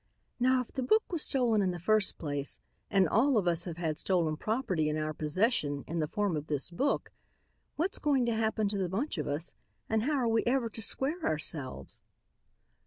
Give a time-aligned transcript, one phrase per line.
[0.39, 2.59] Now if the book was stolen in the first place
[2.89, 6.47] and all of us have had stolen property in our possession, in the form of
[6.47, 7.11] this book,
[7.75, 9.53] what's going to happen to the bunch of us
[9.87, 12.01] and how are we ever to square ourselves?